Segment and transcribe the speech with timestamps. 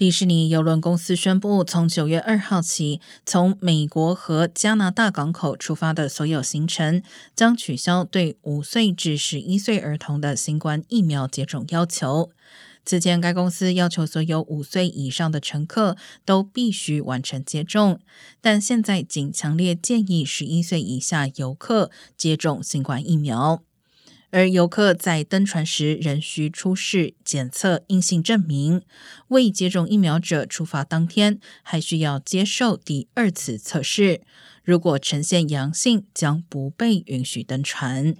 [0.00, 7.02] 迪士尼邮轮公司宣布，从九月二号起，从美国和加拿大港口出发的所有行程
[7.36, 12.30] 将取消对五岁至十一岁儿童的新冠疫苗接种要求。
[12.82, 18.00] 此前，该公司要求所有五岁以上的乘客都必须完成接种，
[18.40, 23.62] 但现在仅强烈建议十一岁以下游客接种新冠疫苗。
[24.30, 28.82] 而游客在登船时仍需出示检测阴性证明。
[29.28, 34.20] 未接种疫苗者出发当天还需要接受第二次测试，
[34.62, 38.14] 如果呈现阳性，将不被允许登船。